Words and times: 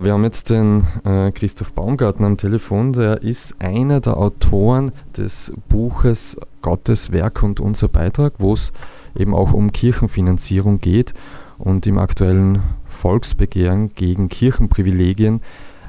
Wir 0.00 0.12
haben 0.12 0.22
jetzt 0.22 0.50
den 0.50 0.86
äh, 1.02 1.32
Christoph 1.32 1.72
Baumgartner 1.72 2.28
am 2.28 2.36
Telefon, 2.36 2.92
der 2.92 3.20
ist 3.24 3.60
einer 3.60 3.98
der 3.98 4.16
Autoren 4.16 4.92
des 5.16 5.52
Buches 5.68 6.36
Gottes 6.62 7.10
Werk 7.10 7.42
und 7.42 7.58
unser 7.58 7.88
Beitrag, 7.88 8.34
wo 8.38 8.52
es 8.52 8.72
eben 9.16 9.34
auch 9.34 9.54
um 9.54 9.72
Kirchenfinanzierung 9.72 10.78
geht. 10.78 11.14
Und 11.58 11.84
im 11.88 11.98
aktuellen 11.98 12.62
Volksbegehren 12.86 13.92
gegen 13.96 14.28
Kirchenprivilegien 14.28 15.40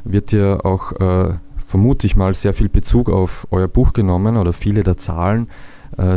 wird 0.05 0.31
ja 0.31 0.59
auch, 0.65 0.91
äh, 0.93 1.35
vermute 1.57 2.07
ich 2.07 2.15
mal, 2.15 2.33
sehr 2.33 2.53
viel 2.53 2.67
Bezug 2.67 3.11
auf 3.11 3.45
euer 3.51 3.67
Buch 3.67 3.93
genommen 3.93 4.37
oder 4.37 4.53
viele 4.53 4.81
der 4.81 4.97
Zahlen, 4.97 5.49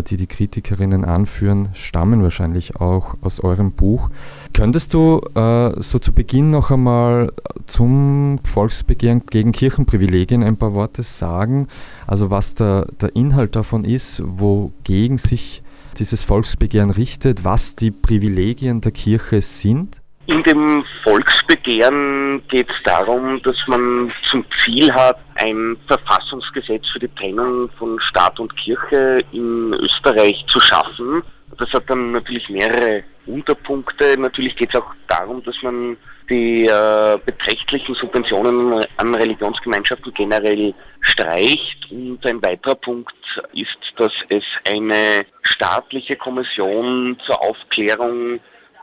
die 0.03 0.17
die 0.17 0.27
Kritikerinnen 0.27 1.05
anführen, 1.05 1.71
stammen 1.73 2.23
wahrscheinlich 2.23 2.77
auch 2.77 3.17
aus 3.21 3.41
eurem 3.41 3.73
Buch. 3.73 4.11
Könntest 4.53 4.95
du 4.95 5.21
äh, 5.35 5.81
so 5.81 5.99
zu 5.99 6.13
Beginn 6.13 6.51
noch 6.51 6.71
einmal 6.71 7.33
zum 7.67 8.39
Volksbegehren 8.45 9.23
gegen 9.27 9.53
Kirchenprivilegien 9.53 10.43
ein 10.43 10.57
paar 10.57 10.75
Worte 10.75 11.03
sagen? 11.03 11.69
Also 12.07 12.31
was 12.31 12.55
der, 12.55 12.87
der 13.01 13.17
Inhalt 13.17 13.57
davon 13.57 13.85
ist, 13.85 14.23
wogegen 14.25 15.19
sich 15.19 15.63
dieses 15.99 16.23
Volksbegehren 16.23 16.91
richtet, 16.91 17.45
was 17.45 17.75
die 17.75 17.91
Privilegien 17.91 18.81
der 18.81 18.93
Kirche 18.93 19.41
sind? 19.41 20.02
In 20.27 20.43
dem 20.45 20.85
Volksbegehren 21.03 22.47
geht 22.47 22.71
es 22.71 22.77
darum, 22.85 23.43
dass 23.43 23.57
man 23.67 24.13
zum 24.31 24.45
Ziel 24.63 24.93
hat, 24.95 25.19
ein 25.35 25.77
Verfassungsgesetz 25.89 26.91
für 26.91 27.01
die 27.01 27.09
Trennung 27.09 27.69
von 27.77 27.99
Staat 27.99 28.39
und 28.39 28.57
Kirche 28.57 29.25
in 29.33 29.75
Österreich 29.75 30.45
zu 30.47 30.61
schaffen. 30.61 31.23
Das 31.59 31.73
hat 31.73 31.91
dann 31.91 32.13
natürlich 32.13 32.49
mehrere 32.49 33.03
Unterpunkte. 33.27 34.17
Natürlich 34.17 34.55
geht 34.55 34.73
es 34.73 34.81
auch 34.81 34.95
darum, 35.09 35.43
dass 35.43 35.61
man 35.63 35.97
die 36.31 36.67
äh, 36.67 37.19
beträchtlichen 37.27 37.95
Subventionen 37.97 38.81
an 38.97 39.15
Religionsgemeinschaften 39.15 40.15
generell 40.15 40.73
streicht. 41.01 41.91
Und 41.91 42.25
ein 42.25 42.41
weiterer 42.43 42.77
Punkt 42.77 43.13
ist, 43.55 43.77
dass 43.97 44.13
es 44.29 44.45
eine 44.69 45.27
staatliche 45.43 46.15
Kommission 46.15 47.19
zur 47.27 47.43
Aufklärung 47.43 48.39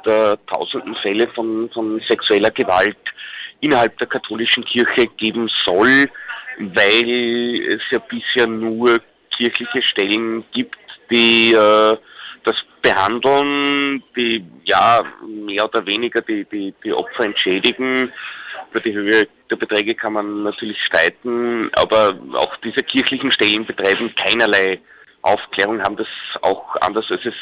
der 0.05 0.37
tausenden 0.47 0.95
Fälle 0.95 1.27
von, 1.29 1.69
von 1.73 1.99
sexueller 2.07 2.51
Gewalt 2.51 2.97
innerhalb 3.61 3.97
der 3.97 4.07
katholischen 4.07 4.63
Kirche 4.63 5.07
geben 5.17 5.49
soll, 5.65 6.09
weil 6.59 7.61
es 7.67 7.81
ja 7.91 7.99
bisher 7.99 8.47
nur 8.47 8.99
kirchliche 9.35 9.81
Stellen 9.81 10.43
gibt, 10.51 10.77
die 11.11 11.53
äh, 11.53 11.97
das 12.43 12.55
behandeln, 12.81 14.03
die 14.15 14.45
ja 14.63 15.03
mehr 15.25 15.65
oder 15.65 15.85
weniger 15.85 16.21
die, 16.21 16.45
die, 16.45 16.73
die 16.83 16.93
Opfer 16.93 17.25
entschädigen. 17.25 18.11
Über 18.71 18.79
die 18.81 18.93
Höhe 18.93 19.27
der 19.51 19.55
Beträge 19.55 19.95
kann 19.95 20.13
man 20.13 20.43
natürlich 20.43 20.81
streiten, 20.83 21.69
aber 21.73 22.17
auch 22.33 22.55
diese 22.57 22.83
kirchlichen 22.83 23.31
Stellen 23.31 23.65
betreiben 23.65 24.13
keinerlei 24.15 24.79
Aufklärung 25.21 25.81
haben 25.81 25.97
das 25.97 26.07
auch 26.41 26.75
anders, 26.81 27.05
als 27.11 27.25
es 27.25 27.33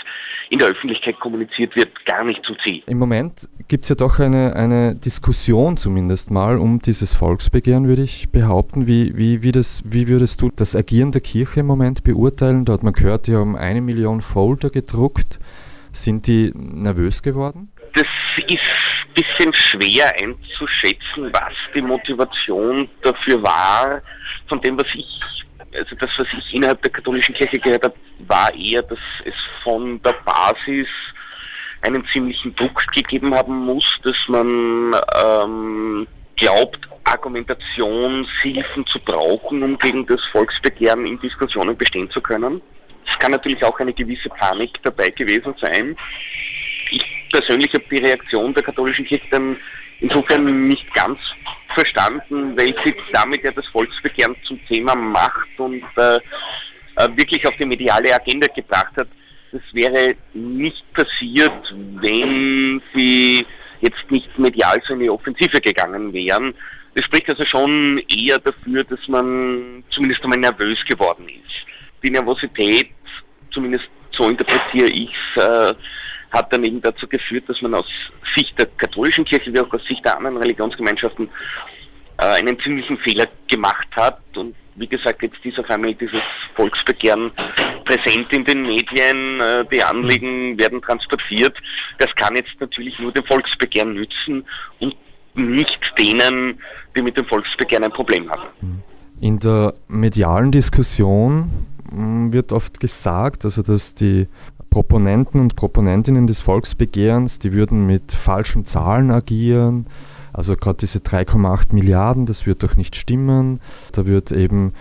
in 0.50 0.60
der 0.60 0.70
Öffentlichkeit 0.70 1.20
kommuniziert 1.20 1.76
wird, 1.76 2.06
gar 2.06 2.24
nicht 2.24 2.44
zum 2.46 2.58
Ziel. 2.60 2.82
Im 2.88 2.98
Moment 2.98 3.50
gibt 3.68 3.84
es 3.84 3.90
ja 3.90 3.96
doch 3.96 4.20
eine, 4.20 4.56
eine 4.56 4.96
Diskussion 4.96 5.78
zumindest 5.78 6.32
mal 6.32 6.58
um 6.58 6.80
dieses 6.80 7.14
Volksbegehren, 7.14 7.88
würde 7.88 8.04
ich 8.04 8.30
behaupten. 8.32 8.88
Wie, 8.88 9.18
wie, 9.18 9.44
wie, 9.44 9.52
das, 9.52 9.82
wie 9.86 10.08
würdest 10.08 10.42
du 10.42 10.50
das 10.56 10.76
Agieren 10.76 11.12
der 11.12 11.22
Kirche 11.22 11.60
im 11.60 11.66
Moment 11.68 12.04
beurteilen? 12.04 12.66
Da 12.66 12.74
hat 12.74 12.84
man 12.84 12.94
gehört, 12.94 13.28
die 13.28 13.36
haben 13.36 13.56
eine 13.56 13.82
Million 13.82 14.22
Folder 14.22 14.70
gedruckt. 14.70 15.40
Sind 15.92 16.28
die 16.28 16.52
nervös 16.56 17.24
geworden? 17.24 17.72
Das 17.94 18.06
ist 18.38 18.50
ein 18.50 19.14
bisschen 19.16 19.54
schwer 19.54 20.14
einzuschätzen, 20.22 21.32
was 21.34 21.54
die 21.74 21.82
Motivation 21.82 22.88
dafür 23.02 23.42
war. 23.42 24.02
Von 24.48 24.62
dem, 24.62 24.78
was 24.78 24.88
ich 24.94 25.20
also 25.74 25.96
das, 25.96 26.10
was 26.18 26.28
ich 26.38 26.54
innerhalb 26.54 26.82
der 26.82 26.92
katholischen 26.92 27.36
Kirche 27.36 27.60
gehört 27.60 27.84
habe, 27.84 27.96
war 28.20 28.54
eher, 28.54 28.82
dass 28.84 29.00
es 29.26 29.36
von 29.64 30.02
der 30.02 30.16
Basis 30.26 30.88
einen 31.82 32.06
ziemlichen 32.08 32.56
Druck 32.56 32.86
gegeben 32.94 33.34
haben 33.34 33.56
muss, 33.66 34.00
dass 34.04 34.18
man 34.28 34.96
ähm, 35.24 36.08
glaubt, 36.36 36.88
Argumentationshilfen 37.04 38.86
zu 38.88 39.00
brauchen, 39.00 39.64
um 39.64 39.78
gegen 39.78 40.06
das 40.08 40.24
Volksbegehren 40.26 41.06
in 41.06 41.20
Diskussionen 41.20 41.78
bestehen 41.78 42.10
zu 42.12 42.22
können. 42.22 42.62
Es 43.10 43.18
kann 43.20 43.32
natürlich 43.32 43.64
auch 43.64 43.80
eine 43.80 43.94
gewisse 43.94 44.30
Panik 44.30 44.72
dabei 44.84 45.10
gewesen 45.10 45.54
sein. 45.62 45.96
Ich 46.92 47.04
persönlich 47.32 47.74
habe 47.74 47.86
die 47.90 48.04
Reaktion 48.04 48.54
der 48.54 48.64
katholischen 48.64 49.06
Kirche 49.06 49.26
dann 49.32 49.58
insofern 50.00 50.68
nicht 50.68 50.94
ganz 50.94 51.20
verstanden, 51.78 52.58
weil 52.58 52.74
sie 52.84 52.96
damit 53.14 53.44
ja 53.44 53.52
das 53.52 53.68
Volksbegehren 53.68 54.36
zum 54.44 54.60
Thema 54.68 54.96
macht 54.96 55.48
und 55.58 55.84
äh, 55.98 56.16
äh, 56.16 57.08
wirklich 57.16 57.46
auf 57.46 57.56
die 57.60 57.66
mediale 57.66 58.14
Agenda 58.14 58.48
gebracht 58.48 58.94
hat. 58.98 59.08
Das 59.52 59.62
wäre 59.72 60.16
nicht 60.34 60.84
passiert, 60.94 61.74
wenn 62.02 62.82
sie 62.94 63.46
jetzt 63.82 64.10
nicht 64.10 64.38
medial 64.38 64.82
so 64.86 64.94
in 64.94 65.02
die 65.02 65.10
Offensive 65.10 65.62
gegangen 65.62 66.12
wären. 66.12 66.54
Das 66.96 67.06
spricht 67.06 67.30
also 67.30 67.46
schon 67.46 68.02
eher 68.10 68.40
dafür, 68.40 68.84
dass 68.84 69.08
man 69.08 69.84
zumindest 69.92 70.24
einmal 70.24 70.40
nervös 70.40 70.84
geworden 70.86 71.30
ist. 71.30 72.04
Die 72.04 72.10
Nervosität, 72.10 72.90
zumindest 73.52 73.88
so 74.12 74.30
interpretiere 74.30 74.90
ich 74.90 75.12
es, 75.36 75.44
äh, 75.44 75.74
hat 76.32 76.52
dann 76.52 76.64
eben 76.64 76.82
dazu 76.82 77.08
geführt, 77.08 77.46
dass 77.48 77.62
man 77.62 77.74
aus 77.74 77.88
Sicht 78.36 78.58
der 78.60 78.68
katholischen 78.78 79.26
Kirche 79.26 79.54
wie 79.54 79.60
auch 79.60 79.72
aus 79.72 79.84
Sicht 79.86 80.04
der 80.06 80.18
anderen 80.18 80.38
Religionsgemeinschaften 80.38 81.30
äh, 82.20 82.26
einen 82.26 82.60
ziemlichen 82.60 82.98
Fehler 82.98 83.26
gemacht 83.48 83.88
hat. 83.96 84.20
Und 84.36 84.56
wie 84.76 84.88
gesagt, 84.88 85.22
jetzt 85.24 85.44
ist 85.44 85.60
auf 85.60 85.70
einmal 85.70 85.94
dieses 85.96 86.22
Volksbegehren 86.56 87.32
präsent 87.86 88.32
in 88.34 88.46
den 88.46 88.64
Medien, 88.64 89.40
äh, 89.40 89.66
die 89.72 89.84
Anliegen 89.84 90.58
werden 90.60 90.82
transportiert. 90.82 91.58
Das 92.00 92.14
kann 92.16 92.36
jetzt 92.36 92.60
natürlich 92.60 92.98
nur 93.00 93.12
dem 93.12 93.26
Volksbegehren 93.26 93.94
nützen 93.94 94.46
und 94.80 94.96
nicht 95.36 95.80
denen, 95.98 96.60
die 96.96 97.02
mit 97.02 97.18
dem 97.18 97.26
Volksbegehren 97.26 97.86
ein 97.86 97.92
Problem 97.92 98.30
haben. 98.30 98.84
In 99.22 99.40
der 99.40 99.74
medialen 99.88 100.52
Diskussion 100.52 101.50
mm, 101.92 102.34
wird 102.34 102.52
oft 102.52 102.80
gesagt, 102.80 103.46
also 103.46 103.62
dass 103.64 103.96
die 103.96 104.28
Proponenten 104.70 105.40
und 105.40 105.56
Proponentinnen 105.56 106.28
des 106.28 106.40
Volksbegehrens, 106.40 107.40
die 107.40 107.54
würden 107.54 107.88
mit 107.88 108.12
falschen 108.12 108.66
Zahlen 108.66 109.12
agieren. 109.12 109.88
Also 110.34 110.56
gerade 110.56 110.78
diese 110.78 111.00
3,8 111.00 111.74
Milliarden, 111.74 112.26
das 112.26 112.46
wird 112.46 112.64
doch 112.64 112.76
nicht 112.76 112.96
stimmen. 112.96 113.60
Da 113.94 114.06
wird 114.06 114.32
eben 114.32 114.74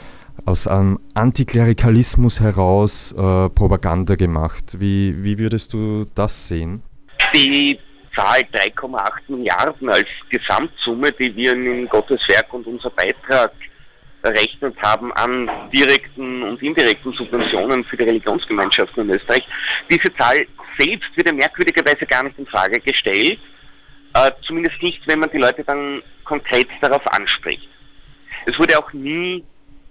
aus 0.44 0.66
einem 0.66 1.00
Antiklerikalismus 1.14 2.40
heraus 2.40 3.12
äh, 3.12 3.48
Propaganda 3.48 4.16
gemacht. 4.16 4.76
Wie, 4.78 5.24
wie 5.24 5.38
würdest 5.38 5.72
du 5.72 6.06
das 6.14 6.48
sehen? 6.48 6.82
Die 7.34 7.78
Zahl 8.14 8.40
3,8 8.52 9.10
Milliarden 9.28 9.88
als 9.88 10.06
Gesamtsumme, 10.30 11.12
die 11.12 11.34
wir 11.34 11.52
in 11.52 11.88
Gottes 11.88 12.20
Werk 12.28 12.52
und 12.52 12.66
unser 12.66 12.90
Beitrag 12.90 13.52
errechnet 14.26 14.76
haben 14.82 15.12
an 15.12 15.50
direkten 15.72 16.42
und 16.42 16.62
indirekten 16.62 17.12
Subventionen 17.12 17.84
für 17.84 17.96
die 17.96 18.04
Religionsgemeinschaften 18.04 19.08
in 19.08 19.16
Österreich. 19.16 19.46
Diese 19.90 20.14
Zahl 20.16 20.46
selbst 20.78 21.16
wird 21.16 21.28
ja 21.28 21.34
merkwürdigerweise 21.34 22.06
gar 22.06 22.24
nicht 22.24 22.38
in 22.38 22.46
Frage 22.46 22.80
gestellt, 22.80 23.38
äh, 24.14 24.30
zumindest 24.42 24.82
nicht, 24.82 25.06
wenn 25.06 25.20
man 25.20 25.30
die 25.30 25.38
Leute 25.38 25.64
dann 25.64 26.02
konkret 26.24 26.68
darauf 26.80 27.06
anspricht. 27.12 27.68
Es 28.46 28.58
wurde 28.58 28.78
auch 28.78 28.92
nie 28.92 29.44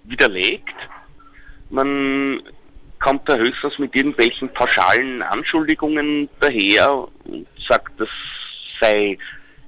widerlegt. 0.04 0.76
Man 1.70 2.42
kommt 3.00 3.28
da 3.28 3.36
höchstens 3.36 3.78
mit 3.80 3.96
irgendwelchen 3.96 4.52
pauschalen 4.54 5.22
Anschuldigungen 5.22 6.30
daher 6.40 7.08
und 7.26 7.48
sagt, 7.68 8.00
das 8.00 8.10
sei 8.80 9.18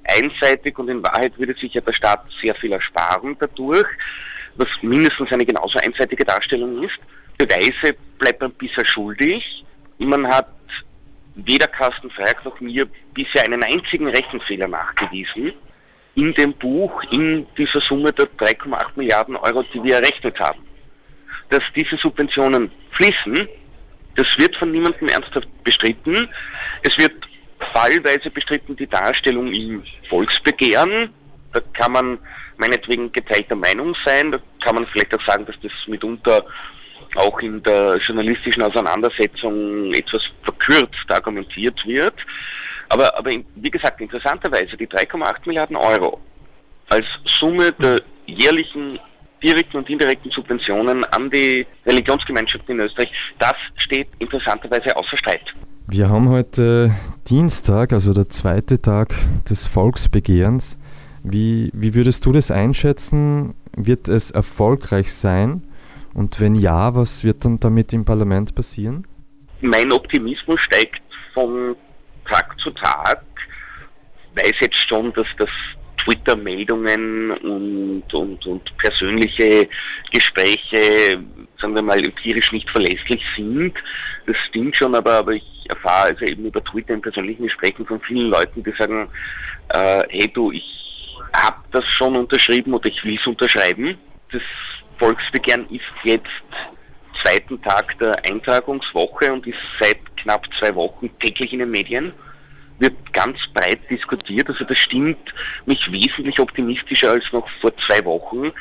einseitig 0.05 0.77
und 0.79 0.89
in 0.89 1.03
Wahrheit 1.03 1.37
würde 1.37 1.53
sich 1.53 1.73
ja 1.73 1.81
der 1.81 1.93
Staat 1.93 2.25
sehr 2.41 2.55
viel 2.55 2.71
ersparen 2.71 3.35
dadurch 3.39 3.87
was 4.57 4.67
mindestens 4.81 5.31
eine 5.31 5.45
genauso 5.45 5.79
einseitige 5.79 6.25
Darstellung 6.25 6.83
ist. 6.83 6.97
Beweise 7.37 7.95
bleibt 8.19 8.41
man 8.41 8.51
bisher 8.53 8.85
schuldig. 8.85 9.63
Man 9.99 10.27
hat 10.27 10.47
weder 11.35 11.67
Carsten 11.67 12.09
Freyk 12.09 12.43
noch 12.43 12.59
mir 12.59 12.87
bisher 13.13 13.43
einen 13.45 13.63
einzigen 13.63 14.07
Rechenfehler 14.07 14.67
nachgewiesen 14.67 15.53
in 16.15 16.33
dem 16.33 16.53
Buch, 16.53 17.03
in 17.11 17.45
dieser 17.57 17.79
Summe 17.79 18.11
der 18.11 18.25
3,8 18.25 18.85
Milliarden 18.95 19.35
Euro, 19.35 19.63
die 19.73 19.83
wir 19.83 19.97
errechnet 19.97 20.39
haben. 20.39 20.59
Dass 21.49 21.61
diese 21.75 21.95
Subventionen 21.95 22.71
fließen, 22.91 23.47
das 24.15 24.27
wird 24.37 24.55
von 24.55 24.71
niemandem 24.71 25.07
ernsthaft 25.09 25.47
bestritten. 25.63 26.27
Es 26.81 26.97
wird 26.97 27.13
fallweise 27.71 28.31
bestritten 28.31 28.75
die 28.75 28.87
Darstellung 28.87 29.53
im 29.53 29.83
Volksbegehren. 30.09 31.13
Da 31.57 31.81
kann 31.81 31.91
man 31.91 32.19
meinetwegen 32.57 33.11
geteilter 33.11 33.55
Meinung 33.55 33.95
sein. 34.05 34.31
Da 34.31 34.39
kann 34.63 34.75
man 34.75 34.85
vielleicht 34.87 35.15
auch 35.17 35.25
sagen, 35.25 35.45
dass 35.45 35.55
das 35.61 35.71
mitunter 35.87 36.45
auch 37.15 37.39
in 37.39 37.63
der 37.63 37.97
journalistischen 37.97 38.61
Auseinandersetzung 38.61 39.93
etwas 39.93 40.23
verkürzt 40.43 41.09
argumentiert 41.09 41.85
wird. 41.85 42.13
Aber, 42.89 43.17
aber 43.17 43.31
wie 43.55 43.71
gesagt, 43.71 44.01
interessanterweise, 44.01 44.77
die 44.77 44.87
3,8 44.87 45.35
Milliarden 45.45 45.75
Euro 45.75 46.19
als 46.89 47.05
Summe 47.25 47.71
der 47.73 48.01
jährlichen 48.25 48.99
direkten 49.43 49.77
und 49.77 49.89
indirekten 49.89 50.31
Subventionen 50.31 51.03
an 51.05 51.29
die 51.29 51.65
Religionsgemeinschaften 51.85 52.75
in 52.75 52.85
Österreich, 52.85 53.11
das 53.39 53.55
steht 53.75 54.07
interessanterweise 54.19 54.95
außer 54.95 55.17
Streit. 55.17 55.53
Wir 55.89 56.09
haben 56.09 56.29
heute 56.29 56.91
Dienstag, 57.29 57.93
also 57.93 58.13
der 58.13 58.29
zweite 58.29 58.81
Tag 58.81 59.13
des 59.49 59.65
Volksbegehrens. 59.65 60.77
Wie, 61.29 61.69
wie 61.73 61.93
würdest 61.93 62.25
du 62.25 62.31
das 62.31 62.51
einschätzen? 62.51 63.53
Wird 63.75 64.07
es 64.07 64.31
erfolgreich 64.31 65.13
sein? 65.13 65.63
Und 66.13 66.39
wenn 66.39 66.55
ja, 66.55 66.95
was 66.95 67.25
wird 67.25 67.43
dann 67.43 67.59
damit 67.59 67.91
im 67.91 68.05
Parlament 68.05 68.55
passieren? 68.55 69.05
Mein 69.59 69.91
Optimismus 69.91 70.59
steigt 70.61 71.01
von 71.33 71.75
Tag 72.29 72.57
zu 72.59 72.71
Tag. 72.71 73.23
Ich 74.35 74.41
weiß 74.41 74.53
jetzt 74.61 74.87
schon, 74.87 75.11
dass 75.13 75.27
das 75.37 75.49
Twitter-Meldungen 76.03 77.31
und, 77.31 78.13
und, 78.13 78.45
und 78.45 78.77
persönliche 78.77 79.67
Gespräche, 80.11 81.19
sagen 81.59 81.75
wir 81.75 81.81
mal, 81.81 82.01
empirisch 82.05 82.53
nicht 82.53 82.69
verlässlich 82.69 83.21
sind. 83.35 83.73
Das 84.25 84.37
stimmt 84.47 84.77
schon, 84.77 84.95
aber, 84.95 85.13
aber 85.13 85.33
ich 85.33 85.65
erfahre 85.67 86.09
also 86.09 86.23
eben 86.23 86.45
über 86.45 86.63
Twitter 86.63 86.93
in 86.93 87.01
persönlichen 87.01 87.43
Gesprächen 87.43 87.85
von 87.85 87.99
vielen 87.99 88.29
Leuten, 88.29 88.63
die 88.63 88.73
sagen, 88.77 89.09
äh, 89.69 90.03
hey 90.09 90.31
du, 90.33 90.53
ich 90.53 90.86
habe 91.37 91.57
das 91.71 91.85
schon 91.85 92.15
unterschrieben 92.15 92.73
oder 92.73 92.89
ich 92.89 93.03
will 93.03 93.17
es 93.19 93.27
unterschreiben. 93.27 93.97
Das 94.31 94.41
Volksbegehren 94.99 95.69
ist 95.69 95.85
jetzt 96.03 96.27
zweiten 97.23 97.61
Tag 97.61 97.97
der 97.99 98.13
Eintragungswoche 98.29 99.31
und 99.31 99.47
ist 99.47 99.57
seit 99.79 99.99
knapp 100.17 100.45
zwei 100.59 100.73
Wochen 100.75 101.09
täglich 101.19 101.53
in 101.53 101.59
den 101.59 101.71
Medien 101.71 102.13
wird 102.79 103.13
ganz 103.13 103.39
breit 103.53 103.79
diskutiert. 103.89 104.47
Also 104.49 104.63
das 104.63 104.77
stimmt 104.77 105.33
mich 105.65 105.91
wesentlich 105.91 106.39
optimistischer 106.39 107.11
als 107.11 107.25
noch 107.31 107.47
vor 107.61 107.75
zwei 107.77 108.03
Wochen. 108.05 108.51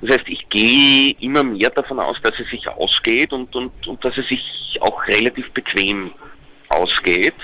Das 0.00 0.16
heißt, 0.16 0.28
ich 0.28 0.48
gehe 0.48 1.14
immer 1.20 1.42
mehr 1.44 1.70
davon 1.70 2.00
aus, 2.00 2.16
dass 2.22 2.38
es 2.38 2.48
sich 2.48 2.66
ausgeht 2.68 3.32
und, 3.32 3.54
und, 3.54 3.86
und 3.86 4.04
dass 4.04 4.16
es 4.16 4.26
sich 4.28 4.78
auch 4.80 5.06
relativ 5.06 5.50
bequem 5.52 6.12
ausgeht. 6.68 7.34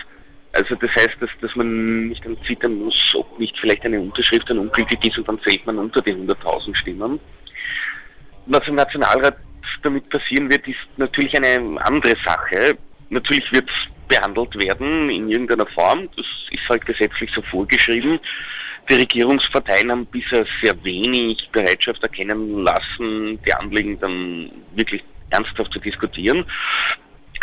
Also 0.53 0.75
das 0.75 0.91
heißt, 0.95 1.17
dass, 1.21 1.31
dass 1.41 1.57
man 1.57 2.09
nicht 2.09 2.25
dann 2.25 2.37
zittern 2.47 2.75
muss, 2.75 3.15
ob 3.15 3.39
nicht 3.39 3.59
vielleicht 3.59 3.85
eine 3.85 4.01
Unterschrift 4.01 4.49
dann 4.51 4.59
ungültig 4.59 5.05
ist 5.07 5.19
und 5.19 5.29
dann 5.29 5.39
fällt 5.39 5.65
man 5.67 5.79
unter 5.79 6.03
die 6.03 6.15
100.000 6.15 6.75
Stimmen. 6.77 7.19
Was 8.47 8.67
im 8.69 8.75
Nationalrat 8.75 9.37
damit 9.83 10.09
passieren 10.11 10.51
wird, 10.51 10.67
ist 10.69 10.79
natürlich 10.97 11.35
eine 11.37 11.81
andere 11.85 12.15
Sache. 12.25 12.77
Natürlich 13.09 13.51
wird 13.53 13.69
es 13.69 13.93
behandelt 14.09 14.55
werden 14.61 15.09
in 15.09 15.31
irgendeiner 15.31 15.67
Form. 15.67 16.09
Das 16.17 16.27
ist 16.51 16.69
halt 16.69 16.85
gesetzlich 16.85 17.31
so 17.35 17.41
vorgeschrieben. 17.43 18.21
Die 18.91 18.95
Regierungsparteien 18.95 19.91
haben 19.91 20.07
bisher 20.07 20.45
sehr 20.63 20.75
wenig 20.85 21.49
Bereitschaft 21.53 22.03
erkennen 22.03 22.65
lassen, 22.65 23.39
die 23.47 23.55
Anliegen 23.55 23.99
dann 24.01 24.51
wirklich 24.75 25.03
ernsthaft 25.31 25.73
zu 25.73 25.79
diskutieren. 25.79 26.45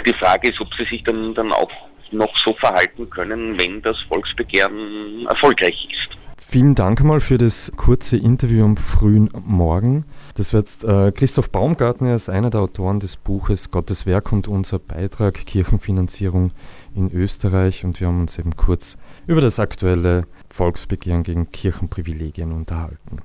Die 0.05 0.13
Frage 0.13 0.49
ist, 0.49 0.59
ob 0.59 0.73
sie 0.75 0.85
sich 0.85 1.03
dann, 1.03 1.33
dann 1.33 1.51
auch 1.51 1.88
noch 2.11 2.35
so 2.37 2.53
verhalten 2.53 3.09
können, 3.09 3.59
wenn 3.59 3.81
das 3.81 3.99
Volksbegehren 4.03 5.25
erfolgreich 5.27 5.87
ist. 5.91 6.19
Vielen 6.51 6.73
Dank 6.73 7.03
mal 7.03 7.19
für 7.19 7.37
das 7.37 7.71
kurze 7.75 8.17
Interview 8.17 8.65
am 8.65 8.75
frühen 8.75 9.29
Morgen. 9.45 10.05
Das 10.33 10.51
war 10.51 10.61
jetzt 10.61 10.83
äh, 10.83 11.11
Christoph 11.11 11.51
Baumgartner, 11.51 12.09
er 12.09 12.15
ist 12.15 12.27
einer 12.27 12.49
der 12.49 12.61
Autoren 12.61 12.99
des 12.99 13.17
Buches 13.17 13.69
Gottes 13.69 14.07
Werk 14.07 14.31
und 14.31 14.47
unser 14.47 14.79
Beitrag 14.79 15.35
Kirchenfinanzierung 15.45 16.49
in 16.95 17.11
Österreich 17.11 17.85
und 17.85 17.99
wir 17.99 18.07
haben 18.07 18.21
uns 18.21 18.39
eben 18.39 18.55
kurz 18.55 18.97
über 19.27 19.41
das 19.41 19.59
aktuelle 19.59 20.25
Volksbegehren 20.49 21.21
gegen 21.21 21.51
Kirchenprivilegien 21.51 22.51
unterhalten. 22.51 23.21